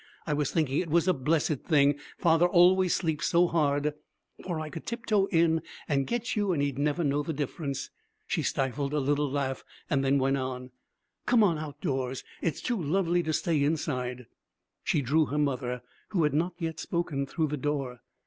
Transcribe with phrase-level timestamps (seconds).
[0.25, 3.93] I was thinking it was a blessed thing father always sleeps so hard,
[4.43, 7.91] for I could tip toe in and get you and he'd never know the difference.'
[8.25, 10.71] She stifled a little laugh and went on,
[11.27, 12.23] 'Come on, outdoors.
[12.41, 14.25] It is too lovely to stay inside.'
[14.83, 18.01] She drew her mother, who had not yet spoken, through the door.